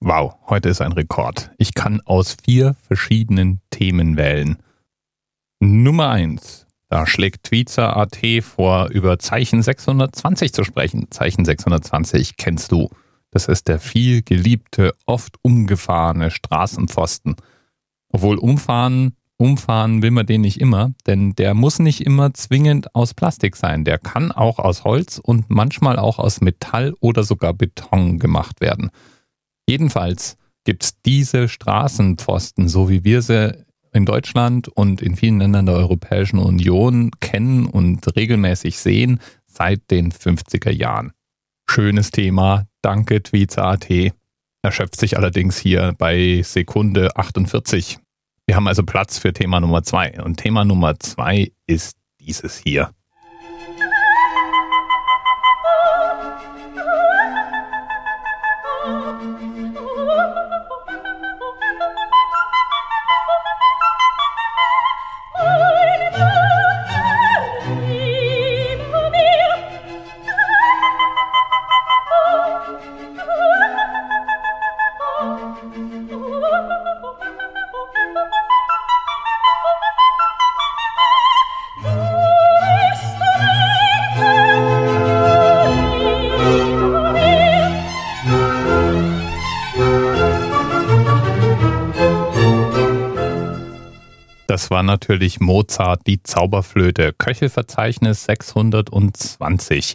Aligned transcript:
Wow, 0.00 0.36
heute 0.46 0.68
ist 0.68 0.80
ein 0.80 0.92
Rekord. 0.92 1.50
Ich 1.58 1.74
kann 1.74 2.00
aus 2.04 2.36
vier 2.44 2.76
verschiedenen 2.86 3.60
Themen 3.70 4.16
wählen. 4.16 4.58
Nummer 5.58 6.10
eins. 6.10 6.68
Da 6.88 7.04
schlägt 7.04 7.42
Tweetser.at 7.42 8.16
vor, 8.42 8.90
über 8.90 9.18
Zeichen 9.18 9.60
620 9.60 10.52
zu 10.52 10.62
sprechen. 10.62 11.10
Zeichen 11.10 11.44
620 11.44 12.36
kennst 12.36 12.70
du. 12.70 12.90
Das 13.32 13.48
ist 13.48 13.66
der 13.66 13.80
viel 13.80 14.22
geliebte, 14.22 14.92
oft 15.04 15.34
umgefahrene 15.42 16.30
Straßenpfosten. 16.30 17.34
Obwohl 18.08 18.38
umfahren, 18.38 19.16
umfahren 19.36 20.00
will 20.00 20.12
man 20.12 20.26
den 20.26 20.42
nicht 20.42 20.60
immer, 20.60 20.92
denn 21.08 21.34
der 21.34 21.54
muss 21.54 21.80
nicht 21.80 22.02
immer 22.02 22.32
zwingend 22.34 22.94
aus 22.94 23.14
Plastik 23.14 23.56
sein. 23.56 23.84
Der 23.84 23.98
kann 23.98 24.30
auch 24.30 24.60
aus 24.60 24.84
Holz 24.84 25.18
und 25.18 25.50
manchmal 25.50 25.98
auch 25.98 26.20
aus 26.20 26.40
Metall 26.40 26.94
oder 27.00 27.24
sogar 27.24 27.52
Beton 27.52 28.20
gemacht 28.20 28.60
werden. 28.60 28.92
Jedenfalls 29.68 30.38
gibt 30.64 30.82
es 30.82 31.02
diese 31.04 31.46
Straßenpfosten, 31.46 32.68
so 32.68 32.88
wie 32.88 33.04
wir 33.04 33.20
sie 33.20 33.66
in 33.92 34.06
Deutschland 34.06 34.68
und 34.68 35.02
in 35.02 35.14
vielen 35.14 35.40
Ländern 35.40 35.66
der 35.66 35.74
Europäischen 35.74 36.38
Union 36.38 37.10
kennen 37.20 37.66
und 37.66 38.16
regelmäßig 38.16 38.78
sehen, 38.78 39.20
seit 39.46 39.90
den 39.90 40.10
50er 40.10 40.70
Jahren. 40.70 41.12
Schönes 41.70 42.10
Thema, 42.10 42.66
danke 42.80 43.22
Tweets.at. 43.22 43.88
Erschöpft 44.62 44.98
sich 44.98 45.18
allerdings 45.18 45.58
hier 45.58 45.94
bei 45.98 46.40
Sekunde 46.42 47.14
48. 47.14 47.98
Wir 48.46 48.56
haben 48.56 48.68
also 48.68 48.84
Platz 48.84 49.18
für 49.18 49.34
Thema 49.34 49.60
Nummer 49.60 49.82
zwei. 49.82 50.18
Und 50.22 50.38
Thema 50.38 50.64
Nummer 50.64 50.98
zwei 50.98 51.52
ist 51.66 51.98
dieses 52.20 52.56
hier. 52.56 52.90
Das 94.58 94.72
war 94.72 94.82
natürlich 94.82 95.38
Mozart, 95.38 96.08
die 96.08 96.20
Zauberflöte, 96.24 97.12
Köchelverzeichnis 97.16 98.24
620. 98.24 99.94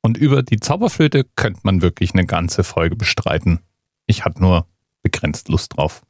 Und 0.00 0.16
über 0.16 0.42
die 0.42 0.60
Zauberflöte 0.60 1.26
könnte 1.36 1.60
man 1.64 1.82
wirklich 1.82 2.14
eine 2.14 2.24
ganze 2.24 2.64
Folge 2.64 2.96
bestreiten. 2.96 3.60
Ich 4.06 4.24
hatte 4.24 4.40
nur 4.40 4.66
begrenzt 5.02 5.50
Lust 5.50 5.76
drauf. 5.76 6.00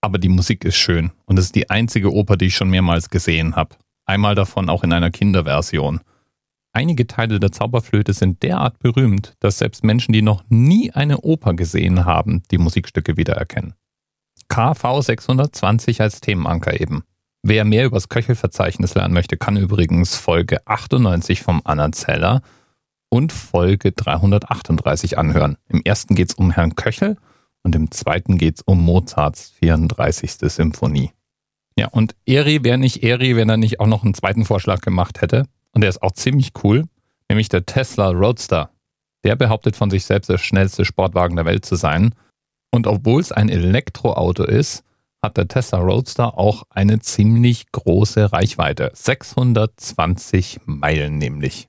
Aber 0.00 0.16
die 0.16 0.30
Musik 0.30 0.64
ist 0.64 0.76
schön 0.76 1.10
und 1.26 1.38
es 1.38 1.44
ist 1.44 1.56
die 1.56 1.68
einzige 1.68 2.10
Oper, 2.10 2.38
die 2.38 2.46
ich 2.46 2.54
schon 2.54 2.70
mehrmals 2.70 3.10
gesehen 3.10 3.54
habe. 3.54 3.76
Einmal 4.06 4.34
davon 4.34 4.70
auch 4.70 4.82
in 4.82 4.94
einer 4.94 5.10
Kinderversion. 5.10 6.00
Einige 6.72 7.06
Teile 7.06 7.38
der 7.38 7.52
Zauberflöte 7.52 8.14
sind 8.14 8.42
derart 8.42 8.78
berühmt, 8.78 9.34
dass 9.40 9.58
selbst 9.58 9.84
Menschen, 9.84 10.14
die 10.14 10.22
noch 10.22 10.42
nie 10.48 10.90
eine 10.92 11.18
Oper 11.18 11.52
gesehen 11.52 12.06
haben, 12.06 12.44
die 12.50 12.56
Musikstücke 12.56 13.18
wiedererkennen. 13.18 13.74
KV 14.48 15.02
620 15.02 16.00
als 16.00 16.22
Themenanker 16.22 16.80
eben. 16.80 17.04
Wer 17.42 17.64
mehr 17.64 17.86
über 17.86 17.96
das 17.96 18.10
Köchelverzeichnis 18.10 18.94
lernen 18.94 19.14
möchte, 19.14 19.38
kann 19.38 19.56
übrigens 19.56 20.16
Folge 20.16 20.66
98 20.66 21.42
vom 21.42 21.62
Anna 21.64 21.90
Zeller 21.90 22.42
und 23.08 23.32
Folge 23.32 23.92
338 23.92 25.16
anhören. 25.16 25.56
Im 25.68 25.80
ersten 25.82 26.14
geht 26.14 26.28
es 26.28 26.34
um 26.34 26.50
Herrn 26.50 26.74
Köchel 26.74 27.16
und 27.62 27.74
im 27.74 27.90
zweiten 27.90 28.36
geht 28.36 28.56
es 28.56 28.62
um 28.62 28.84
Mozarts 28.84 29.50
34. 29.58 30.32
Symphonie. 30.52 31.12
Ja, 31.76 31.88
und 31.88 32.14
Eri 32.26 32.62
wäre 32.62 32.76
nicht 32.76 33.02
Eri, 33.02 33.36
wenn 33.36 33.48
er 33.48 33.56
nicht 33.56 33.80
auch 33.80 33.86
noch 33.86 34.04
einen 34.04 34.12
zweiten 34.12 34.44
Vorschlag 34.44 34.82
gemacht 34.82 35.22
hätte. 35.22 35.46
Und 35.72 35.80
der 35.80 35.88
ist 35.88 36.02
auch 36.02 36.12
ziemlich 36.12 36.52
cool, 36.62 36.84
nämlich 37.30 37.48
der 37.48 37.64
Tesla 37.64 38.10
Roadster. 38.10 38.70
Der 39.24 39.34
behauptet 39.34 39.76
von 39.76 39.88
sich 39.88 40.04
selbst, 40.04 40.28
der 40.28 40.36
schnellste 40.36 40.84
Sportwagen 40.84 41.36
der 41.36 41.46
Welt 41.46 41.64
zu 41.64 41.76
sein. 41.76 42.14
Und 42.70 42.86
obwohl 42.86 43.22
es 43.22 43.32
ein 43.32 43.48
Elektroauto 43.48 44.44
ist, 44.44 44.84
hat 45.22 45.36
der 45.36 45.48
Tesla 45.48 45.78
Roadster 45.78 46.38
auch 46.38 46.64
eine 46.70 47.00
ziemlich 47.00 47.70
große 47.72 48.32
Reichweite. 48.32 48.90
620 48.94 50.60
Meilen 50.64 51.18
nämlich. 51.18 51.68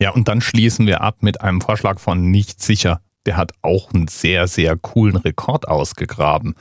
Ja, 0.00 0.10
und 0.10 0.28
dann 0.28 0.40
schließen 0.40 0.86
wir 0.86 1.00
ab 1.00 1.18
mit 1.20 1.40
einem 1.40 1.60
Vorschlag 1.60 1.98
von 1.98 2.30
Nicht 2.30 2.60
sicher. 2.60 3.00
Der 3.26 3.36
hat 3.36 3.52
auch 3.62 3.92
einen 3.92 4.08
sehr, 4.08 4.48
sehr 4.48 4.76
coolen 4.76 5.16
Rekord 5.16 5.68
ausgegraben. 5.68 6.54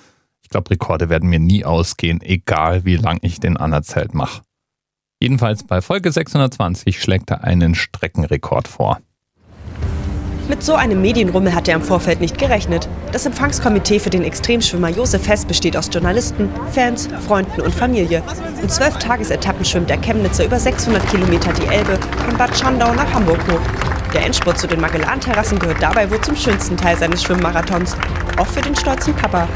Ich 0.43 0.49
glaube, 0.49 0.69
Rekorde 0.71 1.09
werden 1.09 1.29
mir 1.29 1.39
nie 1.39 1.65
ausgehen, 1.65 2.21
egal 2.21 2.85
wie 2.85 2.97
lang 2.97 3.19
ich 3.21 3.39
den 3.39 3.57
anerzählt 3.57 4.13
mache. 4.13 4.43
Jedenfalls 5.19 5.63
bei 5.63 5.81
Folge 5.81 6.11
620 6.11 7.01
schlägt 7.01 7.29
er 7.31 7.43
einen 7.43 7.75
Streckenrekord 7.75 8.67
vor. 8.67 8.99
Mit 10.49 10.63
so 10.63 10.73
einem 10.75 11.01
Medienrummel 11.01 11.53
hat 11.53 11.67
er 11.67 11.75
im 11.75 11.81
Vorfeld 11.81 12.19
nicht 12.19 12.37
gerechnet. 12.37 12.89
Das 13.11 13.25
Empfangskomitee 13.25 13.99
für 13.99 14.09
den 14.09 14.23
Extremschwimmer 14.23 14.89
Josef 14.89 15.27
Hess 15.27 15.45
besteht 15.45 15.77
aus 15.77 15.89
Journalisten, 15.91 16.49
Fans, 16.71 17.07
Freunden 17.25 17.61
und 17.61 17.73
Familie. 17.73 18.23
In 18.61 18.69
zwölf 18.69 18.97
Tagesetappen 18.97 19.63
schwimmt 19.63 19.89
der 19.89 19.97
Chemnitzer 20.01 20.45
über 20.45 20.59
600 20.59 21.07
Kilometer 21.09 21.53
die 21.53 21.67
Elbe 21.67 21.97
von 22.25 22.37
Bad 22.37 22.57
Schandau 22.57 22.93
nach 22.93 23.13
Hamburg 23.13 23.39
hoch. 23.51 23.61
Der 24.13 24.25
Endspurt 24.25 24.57
zu 24.57 24.67
den 24.67 24.81
Magellan-Terrassen 24.81 25.57
gehört 25.57 25.81
dabei 25.81 26.09
wohl 26.11 26.19
zum 26.21 26.35
schönsten 26.35 26.75
Teil 26.75 26.97
seines 26.97 27.23
Schwimmmarathons. 27.23 27.95
Auch 28.37 28.47
für 28.47 28.61
den 28.61 28.75
stolzen 28.75 29.15
Papa. 29.15 29.47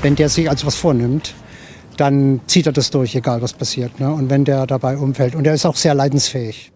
Wenn 0.00 0.16
der 0.16 0.28
sich 0.28 0.50
also 0.50 0.66
was 0.66 0.74
vornimmt, 0.74 1.34
dann 1.96 2.40
zieht 2.48 2.66
er 2.66 2.72
das 2.72 2.90
durch, 2.90 3.14
egal 3.14 3.40
was 3.42 3.52
passiert. 3.52 4.00
Ne? 4.00 4.12
Und 4.12 4.30
wenn 4.30 4.44
der 4.44 4.66
dabei 4.66 4.96
umfällt. 4.96 5.36
Und 5.36 5.46
er 5.46 5.54
ist 5.54 5.64
auch 5.64 5.76
sehr 5.76 5.94
leidensfähig. 5.94 6.71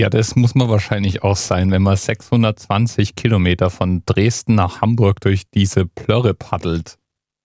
Ja, 0.00 0.08
das 0.08 0.34
muss 0.34 0.54
man 0.54 0.70
wahrscheinlich 0.70 1.22
auch 1.22 1.36
sein, 1.36 1.70
wenn 1.72 1.82
man 1.82 1.94
620 1.94 3.16
Kilometer 3.16 3.68
von 3.68 4.02
Dresden 4.06 4.54
nach 4.54 4.80
Hamburg 4.80 5.20
durch 5.20 5.42
diese 5.50 5.84
Plörre 5.84 6.32
paddelt. 6.32 6.96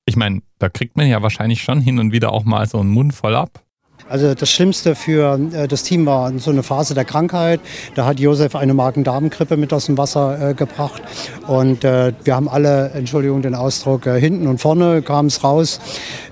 Ich 0.06 0.16
meine, 0.16 0.42
da 0.58 0.70
kriegt 0.70 0.96
man 0.96 1.06
ja 1.06 1.22
wahrscheinlich 1.22 1.62
schon 1.62 1.82
hin 1.82 2.00
und 2.00 2.14
wieder 2.14 2.32
auch 2.32 2.46
mal 2.46 2.66
so 2.66 2.80
einen 2.80 2.92
Mund 2.92 3.14
voll 3.14 3.36
ab. 3.36 3.65
Also 4.08 4.36
das 4.36 4.52
Schlimmste 4.52 4.94
für 4.94 5.40
äh, 5.52 5.68
das 5.68 5.82
Team 5.82 6.06
war 6.06 6.32
so 6.38 6.52
eine 6.52 6.62
Phase 6.62 6.94
der 6.94 7.06
Krankheit. 7.06 7.60
Da 7.96 8.06
hat 8.06 8.20
Josef 8.20 8.56
eine 8.56 8.76
Magen-Darm-Grippe 8.76 9.58
mit 9.58 9.74
aus 9.74 9.88
dem 9.88 9.98
Wasser 9.98 10.52
äh, 10.52 10.54
gebracht. 10.54 11.02
Und 11.48 11.84
äh, 11.84 12.14
wir 12.24 12.36
haben 12.36 12.48
alle, 12.48 12.92
Entschuldigung 12.92 13.42
den 13.42 13.56
Ausdruck, 13.56 14.06
äh, 14.06 14.20
hinten 14.20 14.46
und 14.48 14.60
vorne 14.60 15.02
kam 15.02 15.26
es 15.26 15.44
raus. 15.44 15.80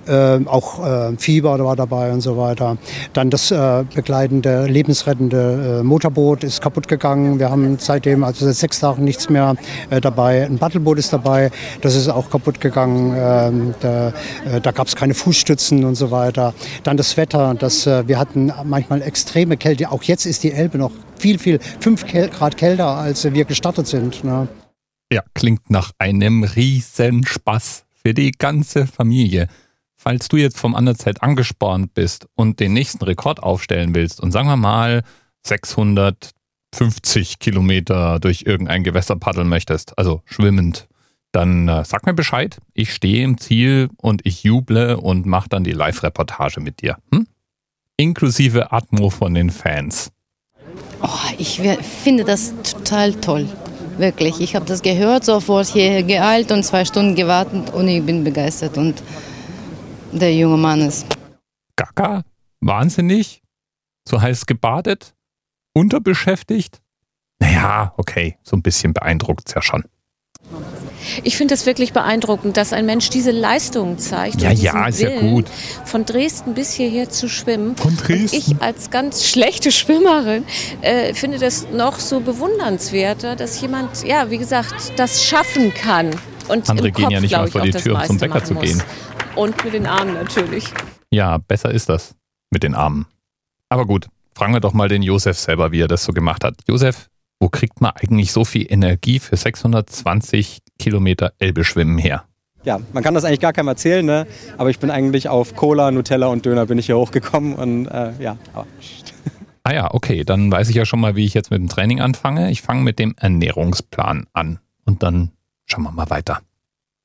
Äh, 0.05 0.41
auch 0.45 0.85
äh, 0.85 1.17
Fieber 1.17 1.57
war 1.63 1.75
dabei 1.75 2.11
und 2.11 2.21
so 2.21 2.37
weiter. 2.37 2.77
Dann 3.13 3.29
das 3.29 3.51
äh, 3.51 3.85
begleitende, 3.95 4.65
lebensrettende 4.65 5.81
Motorboot 5.83 6.43
ist 6.43 6.61
kaputt 6.61 6.87
gegangen. 6.87 7.39
Wir 7.39 7.49
haben 7.49 7.77
seitdem, 7.79 8.23
also 8.23 8.45
seit 8.45 8.55
sechs 8.55 8.79
Tagen 8.81 9.03
nichts 9.03 9.29
mehr 9.29 9.55
dabei. 10.01 10.45
Ein 10.45 10.57
Battleboot 10.57 10.99
ist 10.99 11.13
dabei, 11.13 11.51
das 11.81 11.95
ist 11.95 12.09
auch 12.09 12.29
kaputt 12.29 12.59
gegangen. 12.59 13.15
Ähm, 13.17 13.73
da 13.79 14.13
da 14.61 14.71
gab 14.71 14.87
es 14.87 14.95
keine 14.95 15.13
Fußstützen 15.13 15.85
und 15.85 15.95
so 15.95 16.11
weiter. 16.11 16.53
Dann 16.83 16.97
das 16.97 17.15
Wetter, 17.17 17.52
das, 17.61 17.85
äh, 17.85 18.07
wir 18.07 18.17
hatten 18.17 18.51
manchmal 18.65 19.01
extreme 19.01 19.57
Kälte. 19.57 19.91
Auch 19.91 20.03
jetzt 20.03 20.25
ist 20.25 20.43
die 20.43 20.51
Elbe 20.51 20.77
noch 20.77 20.91
viel, 21.17 21.39
viel, 21.39 21.59
fünf 21.79 22.05
Grad 22.05 22.57
kälter, 22.57 22.87
als 22.87 23.23
wir 23.23 23.45
gestartet 23.45 23.87
sind. 23.87 24.23
Ne? 24.23 24.47
Ja, 25.11 25.23
klingt 25.33 25.69
nach 25.69 25.91
einem 25.99 26.43
Riesenspaß 26.43 27.85
für 28.03 28.13
die 28.13 28.31
ganze 28.31 28.87
Familie. 28.87 29.47
Falls 29.95 30.27
du 30.27 30.37
jetzt 30.37 30.57
vom 30.57 30.75
Anderzeit 30.75 31.23
angespornt 31.23 31.93
bist 31.93 32.27
und 32.35 32.59
den 32.59 32.73
nächsten 32.73 33.03
Rekord 33.03 33.41
aufstellen 33.41 33.95
willst 33.95 34.19
und 34.19 34.31
sagen 34.31 34.47
wir 34.47 34.57
mal 34.57 35.03
650 35.43 37.39
Kilometer 37.39 38.19
durch 38.19 38.43
irgendein 38.45 38.83
Gewässer 38.83 39.15
paddeln 39.15 39.47
möchtest, 39.47 39.97
also 39.97 40.21
schwimmend, 40.25 40.87
dann 41.31 41.67
äh, 41.67 41.83
sag 41.83 42.05
mir 42.05 42.13
Bescheid. 42.13 42.59
Ich 42.73 42.93
stehe 42.93 43.23
im 43.23 43.37
Ziel 43.37 43.89
und 43.97 44.25
ich 44.25 44.43
juble 44.43 44.97
und 44.97 45.25
mache 45.25 45.49
dann 45.49 45.63
die 45.63 45.71
Live-Reportage 45.71 46.59
mit 46.59 46.81
dir. 46.81 46.97
Hm? 47.11 47.27
Inklusive 47.97 48.71
Atmo 48.71 49.09
von 49.09 49.33
den 49.33 49.49
Fans. 49.49 50.11
Oh, 51.01 51.07
ich 51.37 51.61
finde 52.03 52.23
das 52.23 52.53
total 52.63 53.13
toll. 53.13 53.47
Wirklich. 53.97 54.41
Ich 54.41 54.55
habe 54.55 54.65
das 54.65 54.81
gehört, 54.81 55.23
sofort 55.25 55.67
hier 55.67 56.01
geeilt 56.03 56.51
und 56.51 56.63
zwei 56.63 56.85
Stunden 56.85 57.15
gewartet 57.15 57.71
und 57.71 57.87
ich 57.87 58.03
bin 58.03 58.23
begeistert. 58.23 58.77
Und 58.77 59.03
der 60.11 60.35
junge 60.35 60.57
Mann 60.57 60.81
ist. 60.81 61.05
Gaga? 61.75 62.23
Wahnsinnig? 62.61 63.43
So 64.07 64.21
heiß 64.21 64.45
gebadet? 64.45 65.13
Unterbeschäftigt? 65.75 66.81
Naja, 67.39 67.93
okay, 67.97 68.37
so 68.43 68.55
ein 68.55 68.61
bisschen 68.61 68.93
beeindruckt 68.93 69.47
es 69.47 69.53
ja 69.53 69.61
schon. 69.61 69.83
Ich 71.23 71.37
finde 71.37 71.53
es 71.53 71.65
wirklich 71.65 71.93
beeindruckend, 71.93 72.57
dass 72.57 72.73
ein 72.73 72.85
Mensch 72.85 73.09
diese 73.09 73.31
Leistung 73.31 73.97
zeigt. 73.97 74.41
Ja, 74.41 74.51
ja, 74.51 74.87
ist 74.87 74.99
Willen, 74.99 75.25
ja 75.25 75.31
gut. 75.31 75.45
Von 75.85 76.05
Dresden 76.05 76.53
bis 76.53 76.73
hierher 76.73 77.09
zu 77.09 77.29
schwimmen. 77.29 77.75
Von 77.75 77.95
Dresden? 77.97 78.23
Und 78.23 78.33
ich 78.33 78.61
als 78.61 78.89
ganz 78.89 79.27
schlechte 79.27 79.71
Schwimmerin 79.71 80.45
äh, 80.81 81.13
finde 81.13 81.39
das 81.39 81.67
noch 81.71 81.99
so 81.99 82.19
bewundernswerter, 82.19 83.35
dass 83.35 83.59
jemand, 83.61 84.03
ja, 84.03 84.29
wie 84.29 84.37
gesagt, 84.37 84.93
das 84.97 85.23
schaffen 85.23 85.73
kann. 85.73 86.09
Und 86.47 86.69
Andere 86.69 86.91
gehen 86.91 87.05
Kopf, 87.05 87.13
ja 87.13 87.21
nicht 87.21 87.31
mal 87.31 87.47
vor 87.47 87.61
die 87.61 87.71
Tür, 87.71 87.95
um 87.95 88.03
zum 88.05 88.17
Bäcker 88.17 88.43
zu 88.43 88.55
gehen. 88.55 88.75
muss. 88.75 88.85
Und 89.35 89.63
mit 89.63 89.73
den 89.73 89.87
Armen 89.87 90.13
natürlich. 90.13 90.65
Ja, 91.11 91.37
besser 91.37 91.71
ist 91.71 91.89
das 91.89 92.15
mit 92.51 92.63
den 92.63 92.75
Armen. 92.75 93.05
Aber 93.69 93.85
gut, 93.85 94.07
fragen 94.35 94.53
wir 94.53 94.59
doch 94.59 94.73
mal 94.73 94.87
den 94.87 95.01
Josef 95.01 95.37
selber, 95.37 95.71
wie 95.71 95.81
er 95.81 95.87
das 95.87 96.03
so 96.03 96.13
gemacht 96.13 96.43
hat. 96.43 96.55
Josef, 96.67 97.07
wo 97.39 97.49
kriegt 97.49 97.81
man 97.81 97.91
eigentlich 97.91 98.31
so 98.31 98.45
viel 98.45 98.65
Energie 98.71 99.19
für 99.19 99.35
620 99.35 100.59
Kilometer 100.79 101.33
Elbe 101.39 101.63
schwimmen 101.63 101.97
her? 101.97 102.25
Ja, 102.63 102.79
man 102.93 103.03
kann 103.03 103.13
das 103.13 103.25
eigentlich 103.25 103.41
gar 103.41 103.53
keinem 103.53 103.67
erzählen, 103.67 104.05
ne? 104.05 104.25
aber 104.57 104.69
ich 104.69 104.79
bin 104.79 104.89
eigentlich 104.89 105.27
auf 105.27 105.55
Cola, 105.55 105.91
Nutella 105.91 106.27
und 106.27 106.45
Döner 106.45 106.65
bin 106.65 106.77
ich 106.77 106.85
hier 106.85 106.97
hochgekommen 106.97 107.55
und 107.55 107.87
äh, 107.87 108.11
ja, 108.19 108.37
Ah 109.65 109.73
ja, 109.73 109.93
okay, 109.93 110.25
dann 110.25 110.51
weiß 110.51 110.69
ich 110.69 110.75
ja 110.75 110.85
schon 110.85 110.99
mal, 110.99 111.15
wie 111.15 111.25
ich 111.25 111.33
jetzt 111.33 111.49
mit 111.49 111.59
dem 111.59 111.69
Training 111.69 112.01
anfange. 112.01 112.51
Ich 112.51 112.61
fange 112.61 112.83
mit 112.83 112.99
dem 112.99 113.15
Ernährungsplan 113.17 114.27
an 114.33 114.59
und 114.83 115.03
dann 115.03 115.31
schauen 115.65 115.83
wir 115.83 115.91
mal 115.91 116.09
weiter. 116.09 116.41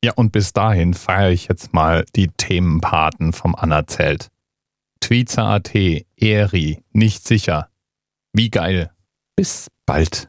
Ja, 0.03 0.13
und 0.15 0.33
bis 0.33 0.53
dahin 0.53 0.95
feiere 0.95 1.31
ich 1.31 1.49
jetzt 1.49 1.73
mal 1.73 2.05
die 2.17 2.29
Themenpaten 2.29 3.33
vom 3.33 3.55
Anerzählt. 3.55 4.29
Tweetzer.at, 5.01 5.73
Eri, 6.17 6.83
nicht 6.93 7.27
sicher. 7.27 7.69
Wie 8.33 8.51
geil. 8.51 8.91
Bis 9.37 9.69
bald. 9.87 10.29